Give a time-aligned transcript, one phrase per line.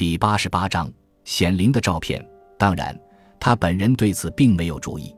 [0.00, 0.90] 第八十八章
[1.24, 2.26] 显灵的照片。
[2.58, 2.98] 当然，
[3.38, 5.14] 他本人对此并没有注意。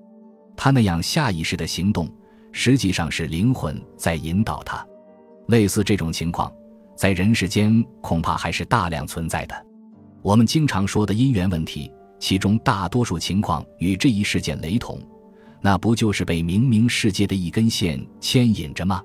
[0.57, 2.13] 他那样下意识的行动，
[2.51, 4.85] 实际上是灵魂在引导他。
[5.47, 6.53] 类似这种情况，
[6.97, 9.55] 在人世间恐怕还是大量存在的。
[10.21, 11.89] 我们经常说的因缘问题，
[12.19, 15.01] 其中大多数情况与这一事件雷同，
[15.61, 19.01] 那不就是被冥冥世界的一根线牵引着吗？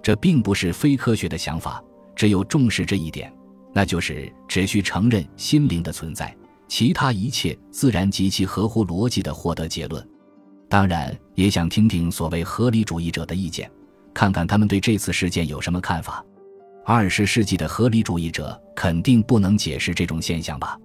[0.00, 1.82] 这并不是非科学的想法，
[2.14, 3.32] 只有重视这一点，
[3.72, 6.34] 那就是只需承认心灵的存在，
[6.66, 10.06] 其他一切自然极其合乎逻辑的获得结论。
[10.68, 13.70] 当然，也想听听所谓合理主义者的意见，
[14.12, 16.24] 看看他们对这次事件有什么看法。
[16.84, 20.78] 二十世纪的合理主义者肯定不能解释这种现象吧？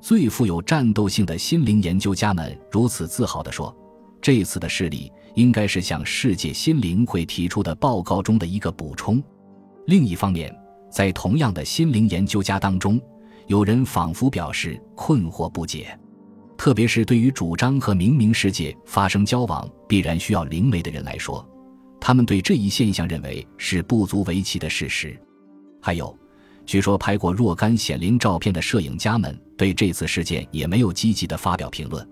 [0.00, 3.76] 最富有战斗性的心灵研究家们如此自豪地说
[4.22, 9.22] ：“这次的事例应该是向世界心灵会提出的报告中的一个补充。”
[9.86, 10.54] 另一方面，
[10.90, 13.00] 在同样的心灵研究家当中，
[13.46, 15.98] 有人仿佛表示困惑不解，
[16.56, 21.48] 特别是对于主张和冥冥世界发生交往必然需要灵媒的人来说，
[22.00, 25.18] 他们对这一现象认为是不足为奇的事实。
[25.80, 26.14] 还有，
[26.66, 32.06] 据说拍过若干显灵照片的摄影家们对这次事件也没有积极的发表评论。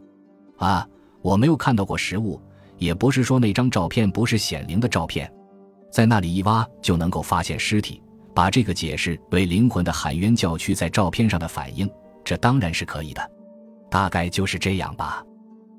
[0.56, 0.86] 啊，
[1.20, 2.41] 我没有看到过实物，
[2.78, 5.30] 也不是说那张照片不是显灵的照片，
[5.92, 8.02] 在那里一挖就能够发现尸体，
[8.39, 11.91] 把这个解释为灵魂的喊冤叫屈在照片上的反应，
[12.25, 13.30] 这当然是可以的。
[13.91, 15.25] 大概就是这样吧。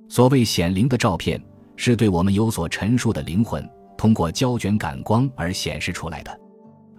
[0.09, 1.41] 所谓显灵的照片，
[1.77, 3.65] 是对我们有所陈述的灵魂
[3.97, 6.37] 通过胶卷感光而显示出来的。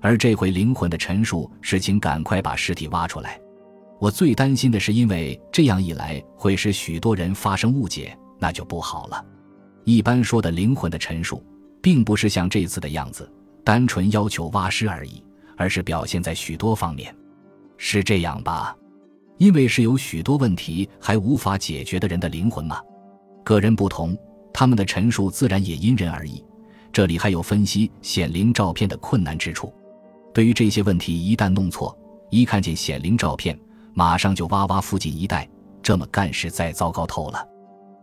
[0.00, 3.38] 而这回灵魂的陈述是，请赶快把尸体挖出来。
[3.98, 9.22] 我最担心的是，因为这样一来会使许多人发生误解，那就不好了。
[9.84, 11.44] 一般说的灵魂的陈述，
[11.82, 13.30] 并不是像这次的样子，
[13.62, 15.22] 单纯要求挖尸而已，
[15.60, 17.14] 而是表现在许多方面，
[17.76, 18.74] 是这样吧？
[19.36, 22.80] 因为是有许多问题还无法解决的人的灵魂嘛。
[23.44, 24.16] 个人不同，
[24.54, 26.42] 他们的陈述自然也因人而异。
[26.90, 29.70] 这里还有分析显灵照片的困难之处。
[30.32, 31.94] 对于这些问题，一旦弄错，
[32.30, 33.58] 一看见显灵照片，
[33.92, 35.46] 马上就挖挖附近一带，
[35.82, 37.46] 这么干实在糟糕透了。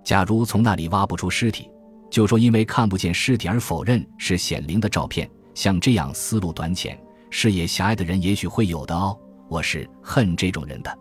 [0.03, 1.67] 假如从那里挖不出尸体，
[2.11, 6.95] 就说因为看不见尸体而否认是显灵的照片，像这样思路短浅、
[7.29, 9.17] 视野狭隘的人，也许会有的哦。
[9.49, 10.97] 我是恨这种人的。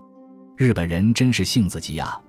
[0.56, 2.20] 日本人真是性子急啊！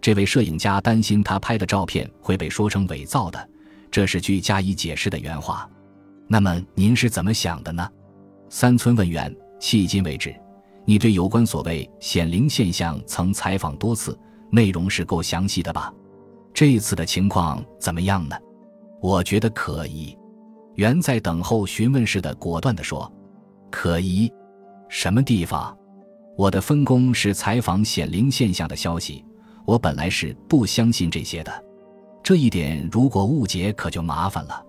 [0.00, 3.48] 这位摄影家担心他拍的照片会被说成伪造的，
[3.90, 5.68] 这是句加以解释的原话。
[6.26, 7.88] 那么您是怎么想的呢？
[8.48, 10.34] 三村问源，迄今为止，
[10.84, 14.18] 你对有关所谓显灵现象曾采访多次，
[14.50, 15.92] 内容是够详细的吧？
[16.52, 18.36] 这次的情况怎么样呢？
[19.00, 20.16] 我觉得可疑。
[20.74, 23.10] 原在等候询问似的果断地说
[23.70, 24.30] ：“可疑？
[24.88, 25.76] 什么地方？
[26.36, 29.24] 我的分工是采访显灵现象的消息，
[29.64, 31.64] 我本来是不相信这些的。
[32.22, 34.64] 这一点如果误解，可就麻烦了。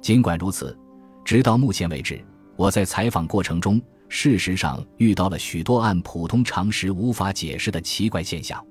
[0.00, 0.76] 尽管如此，
[1.24, 2.24] 直到目前为止。”
[2.56, 8.64] 我在采访过程中，事实上遇到了许多按普通常识无法解释的奇怪现象，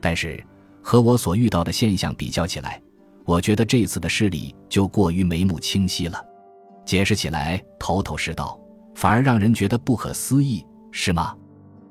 [0.00, 0.44] 但是
[0.82, 2.82] 和我所遇到的现象比较起来，
[3.24, 6.20] 我觉得这次的事例就过于眉目清晰了，
[6.84, 8.59] 解释起来头头是道，
[8.94, 11.36] 反而让人觉得不可思议，是吗？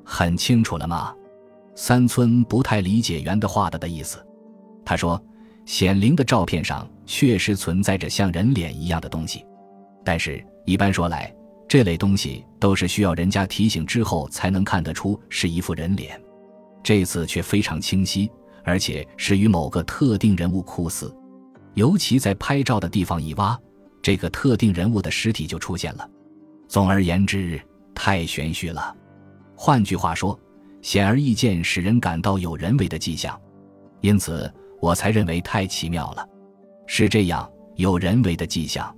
[0.03, 1.13] 很清楚了吗？
[1.75, 4.17] 三村不太理解袁的话的的意思，
[4.83, 5.21] 他说，
[5.65, 9.45] 显灵的照片上确实存在着像人脸一样的东西，
[10.03, 10.43] 但是。
[10.65, 11.33] 一般说来，
[11.67, 16.21] 这类东西都是需要人家提醒之后才能看得出是一副人脸，
[16.83, 18.29] 这次却非常清晰，
[18.63, 21.11] 而且是与某个特定人物酷似。
[21.73, 23.59] 尤其在拍照的地方一挖，
[23.99, 26.07] 这个特定人物的尸体就出现了。
[26.69, 27.59] 总而言之，
[27.93, 28.95] 太玄虚了。
[29.55, 30.39] 换句话说，
[30.81, 33.37] 显而易见使人感到有人为的迹象，
[33.99, 34.49] 因此
[34.79, 36.25] 我才认为太奇妙了。
[36.87, 38.95] 是这样，有人为的迹象。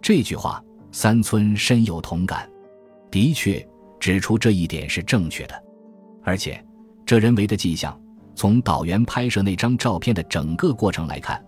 [0.00, 0.62] 这句话。
[0.92, 2.48] 三村深有同感，
[3.10, 3.62] 的确
[4.00, 5.62] 指出这一点是正确的，
[6.24, 6.64] 而且
[7.04, 8.00] 这人为的迹象，
[8.34, 11.44] 从导员拍摄那张照片的整个过程来看，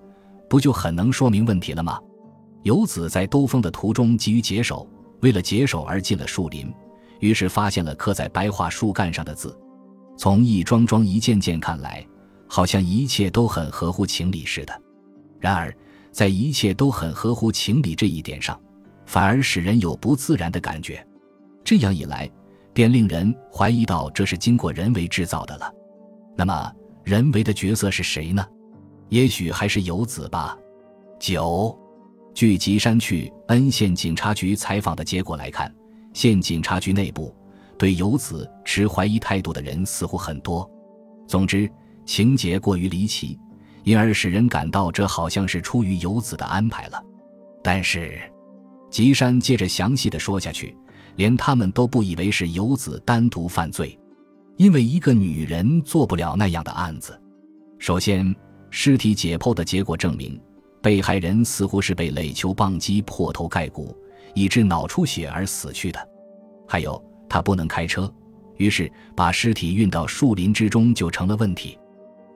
[0.50, 1.99] 不就很能说明问题了吗？
[2.62, 4.87] 游子在兜风的途中急于解手，
[5.20, 6.73] 为了解手而进了树林，
[7.20, 9.56] 于是发现了刻在白桦树干上的字。
[10.17, 12.05] 从一桩桩一件件看来，
[12.49, 14.82] 好像一切都很合乎情理似的。
[15.38, 15.73] 然而，
[16.11, 18.61] 在一切都很合乎情理这一点上，
[19.06, 21.06] 反而使人有不自然的感觉，
[21.62, 22.29] 这样一来，
[22.73, 25.73] 便令人怀疑到这是经过人为制造的了。
[26.37, 26.73] 那么，
[27.05, 28.44] 人为的角色是谁呢？
[29.09, 30.59] 也许还是游子吧。
[31.19, 31.79] 九，
[32.38, 35.75] 据吉山去恩县警察局采访的结果来看，
[36.12, 37.35] 县警察局内部
[37.76, 40.64] 对游子持怀疑态度的人似乎很多。
[41.26, 41.69] 总之，
[42.06, 43.37] 情节过于离奇，
[43.82, 47.02] 因而使人感到这好像是出于游子的安排了。
[47.61, 48.20] 但是，
[48.88, 50.76] 吉山接着详细的说下去，
[51.17, 53.99] 连他们都不以为是游子单独犯罪，
[54.58, 57.20] 因为一个女人做不了那样的案子。
[57.81, 58.32] 首先，
[58.70, 60.41] 尸体解剖的结果证明，
[60.88, 63.94] 被害人似乎是被垒球棒击破头盖骨，
[64.32, 66.08] 以致脑出血而死去的。
[66.67, 66.99] 还有，
[67.29, 68.11] 他不能开车，
[68.56, 71.79] 于是把尸体运到树林之中就成了问题。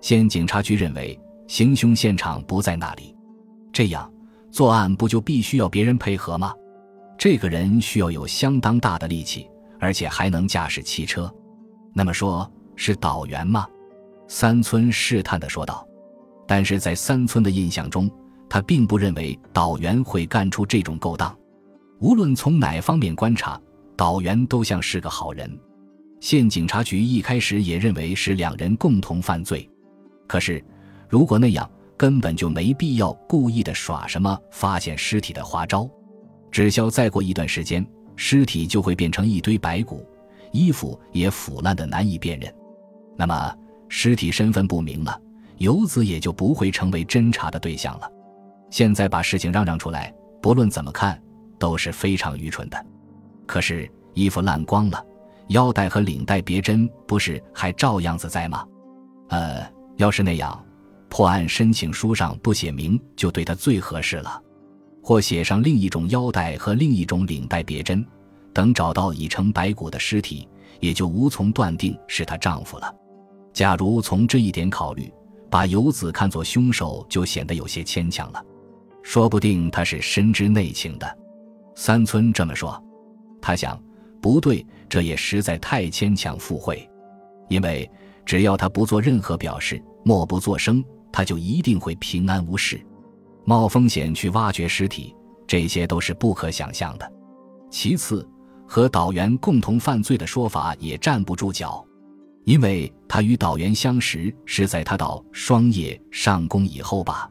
[0.02, 1.18] 县警察局认为
[1.48, 3.16] 行凶现场不在那里，
[3.72, 4.12] 这样。
[4.50, 6.52] 作案不就必须要别人配合吗？
[7.16, 9.48] 这个人需要有相当大的力气，
[9.80, 11.34] 而且还能驾驶汽车。
[11.94, 12.46] 那么说
[12.76, 13.66] 是导员吗？
[14.28, 15.88] 三村试探地说道。
[16.46, 18.10] 但是在三村的印象中，
[18.52, 21.34] 他并不认为导员会干出这种勾当。
[22.00, 23.58] 无论从哪方面观察，
[23.96, 25.58] 导员都像是个好人。
[26.20, 29.66] 县警察局一开始也认为是两人共同犯罪。
[30.26, 30.62] 可是，
[31.08, 31.66] 如果那样，
[31.96, 35.88] 根本就没必要故意的耍什么发现尸体的花招，
[36.50, 37.82] 只需要再过一段时间，
[38.16, 40.06] 尸体就会变成一堆白骨，
[40.50, 42.54] 衣服也腐烂的难以辨认。
[43.16, 43.56] 那么
[43.88, 45.18] 尸体身份不明了，
[45.56, 48.06] 游子也就不会成为侦查的对象了。
[48.72, 50.10] 现在把事情嚷嚷出来，
[50.40, 51.22] 不论怎么看
[51.58, 52.86] 都是非常愚蠢的。
[53.46, 55.04] 可是衣服烂光了，
[55.48, 58.66] 腰带和领带别针不是还照样子在吗？
[59.28, 60.58] 呃，要是那样。
[61.10, 64.42] 破案申请书上不写明，就对他最合适了；
[65.02, 68.02] 或写上另一种腰带和另一种领带别针，
[68.54, 70.48] 等找到已成白骨的尸体，
[70.80, 72.90] 也就无从断定是她丈夫了。
[73.52, 75.12] 假如从这一点考虑，
[75.50, 78.42] 把游子看作凶手，就显得有些牵强了。
[79.02, 81.18] 说不定他是深知内情的。
[81.74, 82.82] 三村这么说，
[83.40, 83.80] 他想，
[84.20, 86.88] 不对，这也实在太牵强附会，
[87.48, 87.90] 因为
[88.24, 90.84] 只要他不做任何表示，默不作声。
[91.14, 92.80] 他就一定会平安无事，
[93.44, 95.14] 冒风险去挖掘尸体，
[95.46, 97.12] 这些都是不可想象的。
[97.70, 98.26] 其次，
[98.66, 101.84] 和导员共同犯罪的说法也站不住脚，
[102.44, 107.30] 因为他与导员相识是在他到双叶上工以后吧，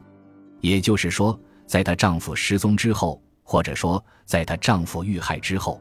[0.60, 1.36] 也就是说，
[1.72, 5.80] 在她丈夫失踪之后，或者说在她丈夫遇害之后。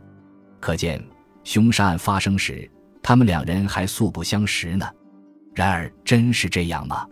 [0.57, 1.05] 可见，
[1.43, 2.71] 凶杀案发生时，
[3.03, 4.89] 他们两人还素不相识呢。
[5.53, 7.05] 然而，真是这样吗？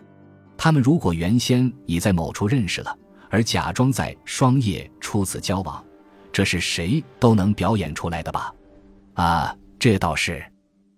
[0.56, 2.96] 他们如果原先已在某处认识了，
[3.28, 5.84] 而假装在双叶初次交往，
[6.32, 8.50] 这是谁都能表演出来的吧？
[9.12, 10.42] 啊，这倒是。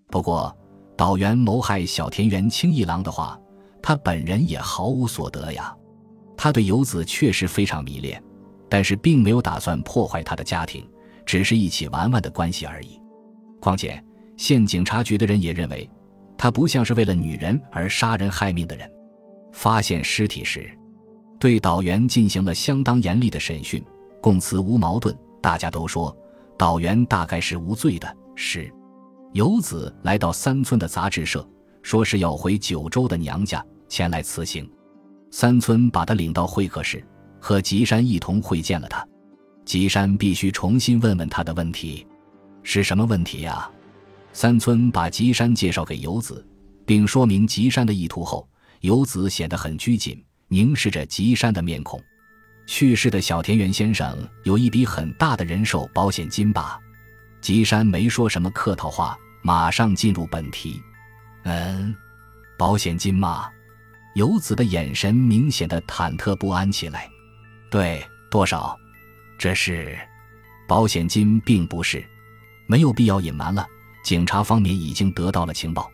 [0.06, 0.56] 不过，
[0.96, 3.36] 岛原谋害小田园清一郎的话，
[3.82, 5.76] 他本人也毫无所得呀。
[6.36, 8.22] 他对游子确实非常迷恋，
[8.68, 10.84] 但是并没有打算破坏他的家庭，
[11.24, 13.00] 只是一起玩玩的关系而已。
[13.60, 14.02] 况且，
[14.36, 15.88] 县警察局的人也认为，
[16.36, 18.90] 他不像是为了女人而杀人害命的人。
[19.52, 20.68] 发现尸体时，
[21.38, 23.84] 对导员进行了相当严厉的审讯，
[24.20, 25.16] 供词无矛盾。
[25.40, 26.16] 大家都说
[26.56, 28.16] 导员大概是无罪的。
[28.34, 28.72] 是
[29.32, 31.46] 游子来到三村的杂志社，
[31.82, 34.68] 说是要回九州的娘家前来辞行。
[35.32, 37.02] 三村把他领到会客室，
[37.40, 39.04] 和吉山一同会见了他。
[39.64, 42.06] 吉山必须重新问问他的问题，
[42.62, 43.68] 是什么问题呀？
[44.34, 46.46] 三村把吉山介绍给游子，
[46.84, 48.46] 并说明吉山的意图后。
[48.82, 52.02] 游子显得很拘谨，凝视着吉山的面孔。
[52.66, 56.78] 去世的小田园先生有一笔很大的人寿保险金吧？
[57.40, 60.82] 吉山没说什么客套话，马上进入本题。
[61.44, 61.94] 嗯，
[62.58, 63.48] 保险金吗？
[64.14, 67.08] 游子的眼神明显的忐忑不安起来。
[67.70, 68.78] 对，多少？
[69.38, 69.98] 这是
[70.68, 72.04] 保险金，并不是，
[72.66, 73.66] 没有必要隐瞒了。
[74.04, 75.90] 警察方面已经得到了情报，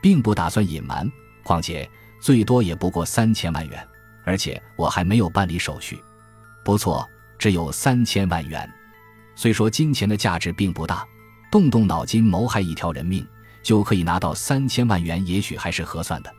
[0.00, 1.10] 并不打算隐瞒。
[1.42, 1.88] 况且。
[2.22, 3.84] 最多也不过三千万元，
[4.22, 6.00] 而且我还没有办理手续。
[6.64, 7.04] 不错，
[7.36, 8.72] 只有三千万元。
[9.34, 11.04] 虽说金钱的价值并不大，
[11.50, 13.26] 动动脑筋谋害一条人命
[13.60, 16.32] 就可以拿到三千万元，也许还是合算的。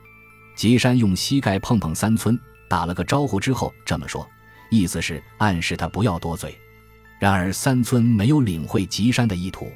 [0.56, 4.28] 吉山用膝盖碰碰三村，打了个招呼之后这么说，
[4.70, 6.58] 意思是暗示他不要多嘴。
[7.20, 9.72] 然而三村没有领会吉山的意图，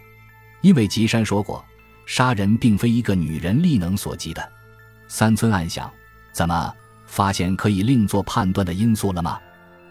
[0.61, 1.63] 因为吉山说过，
[2.05, 4.51] 杀人并非一个女人力能所及的。
[5.07, 5.89] 三村暗想：
[6.31, 6.73] 怎么
[7.05, 9.39] 发现可以另做判断的因素了吗？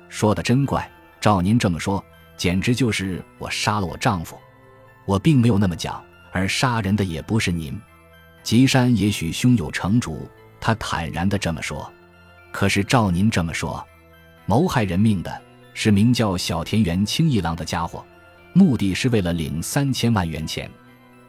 [0.09, 0.91] 说的真怪，
[1.21, 2.05] 照您这么说，
[2.37, 4.39] 简直就是我杀了我丈夫。
[5.07, 7.81] 我并没有那么讲，而杀人的也不是您。
[8.43, 10.29] 吉山也许胸有成竹，
[10.61, 11.91] 他坦然地这么说。
[12.53, 13.87] 可是照您这么说，
[14.47, 15.43] 谋害人命的
[15.75, 18.05] 是名叫小田园清一郎的家伙，
[18.55, 20.71] 目的是为了领三千万元钱。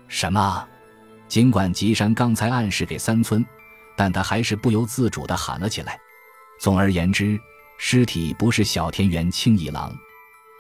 [0.08, 0.66] 什么？
[1.28, 3.46] 尽管吉山刚才暗示给三村，
[3.98, 6.00] 但他还是不由自主地喊了起来。
[6.62, 7.38] 总而言之，
[7.78, 9.94] 尸体不是小田园清一郎，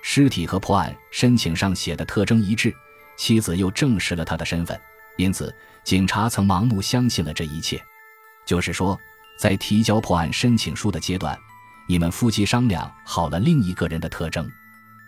[0.03, 2.75] 尸体和破案申请上写的特征一致，
[3.15, 4.77] 妻子又证实了他的身份，
[5.15, 5.55] 因此
[5.85, 7.81] 警察曾盲目相信了这一切。
[8.47, 8.97] 就是说，
[9.37, 11.37] 在提交破案申请书的阶段，
[11.87, 14.49] 你们夫妻商量好了另一个人的特征。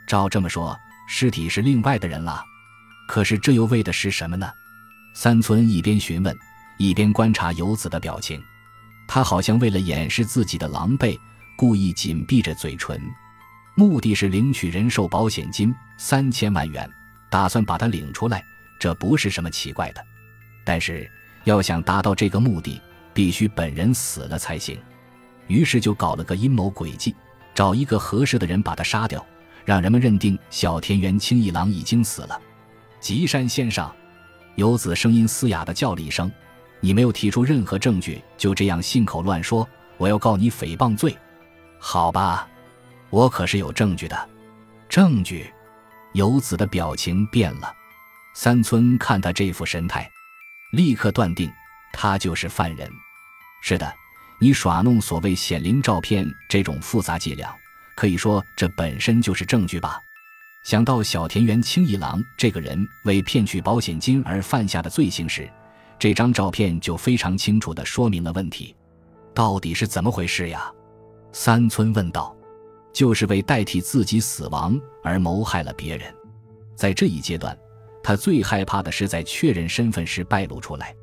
[0.05, 0.77] 照这么说，
[1.08, 2.43] 尸体是另外的人了。
[3.08, 4.51] 可是这又为的是什么呢？
[5.15, 6.38] 三村一边询问，
[6.77, 8.39] 一边观察游子的表情。
[9.08, 11.17] 他好像为了掩饰自己的狼狈，
[11.58, 13.01] 故意紧闭着嘴唇，
[13.74, 16.88] 目的是领取人寿保险金三千万元，
[17.31, 18.43] 打算把他领出来。
[18.79, 20.05] 这不是什么奇怪的。
[20.63, 21.10] 但是
[21.46, 22.79] 要想达到这个目的，
[23.20, 24.80] 必须本人死了才行。
[25.48, 27.14] 于是就搞了个阴谋诡计，
[27.54, 29.26] 找一个合适的人把他杀掉，
[29.66, 32.42] 让人们认定小田园清一郎已经死了。
[33.02, 33.92] 吉山先生。
[34.56, 36.32] 游子声音嘶哑的叫了一声
[36.80, 41.14] ：“你没有提出任何证据，就这样信口乱说，我要告你诽谤罪。”
[41.78, 42.48] 好吧，
[43.10, 44.30] 我可是有证据的。
[44.88, 45.54] 证据？
[46.14, 47.70] 游子的表情变了。
[48.34, 50.10] 三村看他这副神态，
[50.72, 51.52] 立刻断定
[51.92, 52.90] 他就是犯人。
[53.62, 53.94] 是的，
[54.39, 57.56] 你耍弄所谓显灵照片这种复杂伎俩，
[57.96, 60.00] 可以说这本身就是证据吧。
[60.63, 65.50] 想到小田园清一郎这个人为骗取保险金而犯下的罪行时，
[65.98, 68.75] 这张照片就非常清楚地说明了问题。
[69.34, 70.72] 到底是怎么回事呀？
[71.32, 72.36] 三村问道。
[72.92, 76.12] 就是为代替自己死亡而谋害了别人。
[76.75, 77.58] 在这一阶段，
[78.04, 80.94] 他最害怕的是在确认身份时败露出来。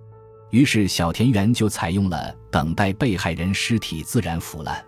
[0.50, 4.84] 于是小田园就采用了等待被害人尸体自然腐烂。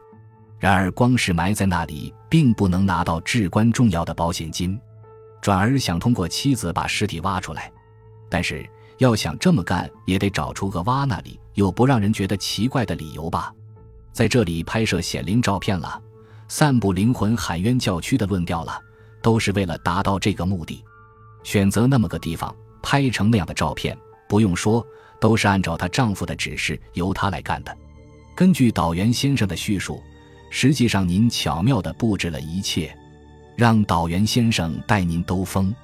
[0.59, 4.79] 然而，光是埋在那里，并不能拿到至关重要的保险金，
[5.41, 7.71] 转而想通过妻子把尸体挖出来。
[8.29, 13.53] 但是，要想这么干，也得找出个挖那里又不让人觉得奇怪的理由吧。
[14.13, 16.03] 在这里拍摄显灵照片了，
[16.49, 18.81] 散布灵魂喊冤叫屈的论调了，
[19.23, 20.85] 都是为了达到这个目的。
[21.45, 23.97] 选择那么个地方拍成那样的照片，
[24.29, 24.87] 不用说，
[25.21, 27.77] 都是按照她丈夫的指示由她来干的。
[28.37, 30.01] 根据导员先生的叙述。
[30.51, 32.97] 实际上，您巧妙地布置了一切，
[33.55, 35.75] 让导员先生带您兜风，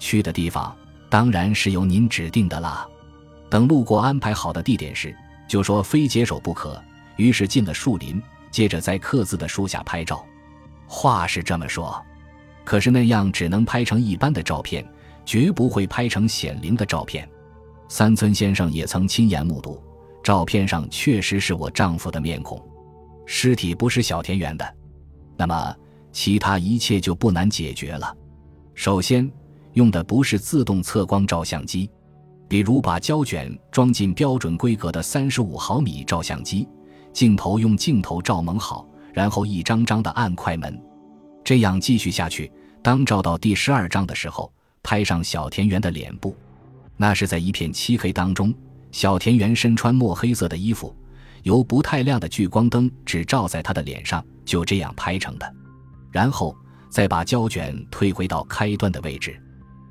[0.00, 0.76] 去的地方
[1.08, 2.84] 当然是由您指定的啦。
[3.48, 5.16] 等路过安排好的地点时，
[5.48, 6.82] 就说非解手不可。
[7.14, 8.20] 于是进了树林，
[8.50, 10.26] 接着在刻字的树下拍照。
[10.88, 12.04] 话是这么说，
[12.64, 14.84] 可是那样只能拍成一般的照片，
[15.24, 17.28] 绝不会拍成显灵的照片。
[17.90, 19.82] 三村先生也曾亲眼目睹，
[20.22, 22.64] 照片上确实是我丈夫的面孔。
[23.26, 24.76] 尸体不是小田园的，
[25.36, 25.74] 那么
[26.12, 28.16] 其他一切就不难解决了。
[28.76, 29.28] 首先，
[29.72, 31.90] 用的不是自动测光照相机，
[32.46, 36.68] 比如把胶卷装进标准规格的三十五毫米照相机，
[37.12, 40.80] 镜头用镜头照蒙好，然后一张张的按快门，
[41.42, 42.50] 这样继续下去。
[42.84, 46.36] 当照到第十二张的时候，拍上小田园的脸部，
[47.00, 48.52] 那是在一片漆黑当中，
[48.92, 50.94] 小田园身穿墨黑色的衣服。
[51.44, 55.54] 由不太亮的聚光灯只照在他的脸上，就这样拍成的。
[56.10, 56.54] 然后
[56.90, 59.34] 再把胶卷退回到开端的位置。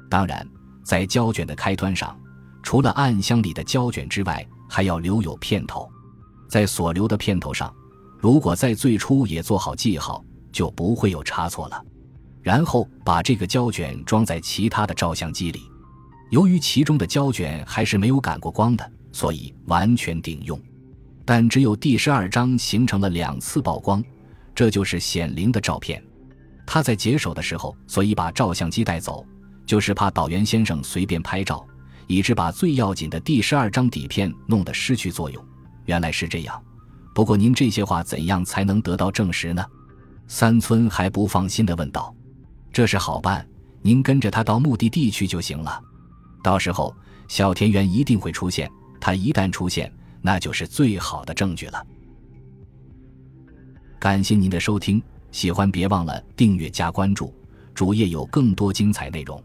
[0.08, 0.48] 当然，
[0.84, 2.16] 在胶卷的开端上，
[2.62, 5.90] 除了暗箱里的胶卷之外，还要留有片头。
[6.48, 7.74] 在所留的片头上，
[8.20, 11.84] 如果在最初也做好记号，就不会有差错了。
[12.44, 15.64] 然后把这个胶卷装在其他的照相机里。
[16.30, 20.60] 由于其中的胶卷还是没有感过光的，所以完全顶用。
[21.26, 24.04] 但只有第十二张形成了两次曝光，
[24.56, 26.04] 这就是显灵的照片。
[26.66, 29.26] 他在解手的时候，所以把照相机带走，
[29.66, 31.66] 就是怕导员先生随便拍照，
[32.08, 35.44] 以致把最要紧的第十二张底片弄得失去作用。
[35.86, 36.64] 原来是这样。
[37.16, 39.66] 不过您这些话怎样才能得到证实呢？
[40.28, 42.16] 三村还不放心地问道。
[42.72, 43.48] 这事好办，
[43.82, 45.82] 您跟着他到目的地去就行了。
[46.44, 46.96] 到时候
[47.28, 48.70] 小田园一定会出现，
[49.00, 49.92] 他一旦出现。
[50.22, 51.82] 那就是最好的证据了。
[53.98, 57.34] 感谢您的收听，喜欢别忘了订阅加关注，
[57.74, 59.42] 主页有更多精彩内容。